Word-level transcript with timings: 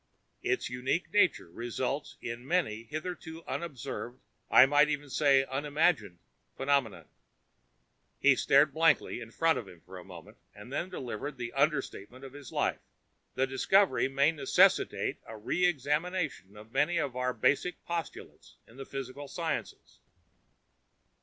Its 0.41 0.67
unique 0.67 1.13
nature 1.13 1.51
results 1.51 2.17
in 2.23 2.43
many 2.43 2.85
hitherto 2.85 3.43
unobserved 3.45 4.19
I 4.49 4.65
might 4.65 4.87
say 5.11 5.41
even 5.43 5.49
unimagined 5.51 6.17
phenomena." 6.57 7.05
He 8.19 8.35
stared 8.35 8.73
blankly 8.73 9.21
in 9.21 9.29
front 9.29 9.59
of 9.59 9.67
him 9.67 9.79
for 9.81 9.99
a 9.99 10.03
moment, 10.03 10.37
then 10.55 10.89
delivered 10.89 11.37
the 11.37 11.53
understatement 11.53 12.25
of 12.25 12.33
his 12.33 12.51
life. 12.51 12.79
"The 13.35 13.45
discovery 13.45 14.07
may 14.07 14.31
necessitate 14.31 15.19
a 15.27 15.37
re 15.37 15.65
examination 15.67 16.57
of 16.57 16.71
many 16.71 16.97
of 16.97 17.15
our 17.15 17.31
basic 17.31 17.85
postulates 17.85 18.57
in 18.67 18.77
the 18.77 18.87
physical 18.87 19.27
sciences." 19.27 19.99